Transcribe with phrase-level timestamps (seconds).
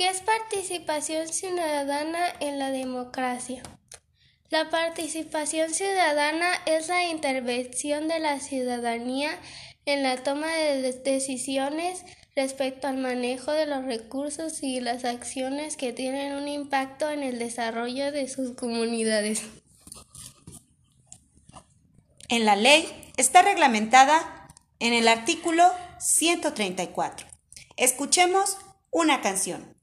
[0.00, 3.62] ¿Qué es participación ciudadana en la democracia?
[4.48, 9.38] La participación ciudadana es la intervención de la ciudadanía
[9.84, 12.02] en la toma de decisiones
[12.34, 17.38] respecto al manejo de los recursos y las acciones que tienen un impacto en el
[17.38, 19.42] desarrollo de sus comunidades.
[22.30, 22.88] En la ley
[23.18, 27.26] está reglamentada en el artículo 134.
[27.76, 28.56] Escuchemos
[28.90, 29.78] una canción.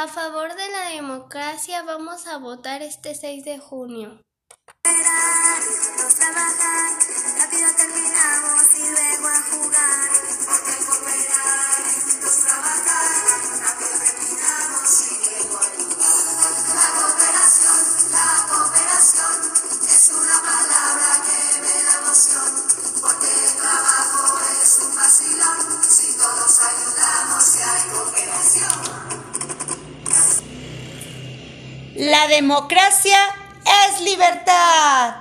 [0.00, 4.20] A favor de la democracia vamos a votar este 6 de junio.
[31.98, 33.18] La democracia
[33.64, 35.16] es libertad.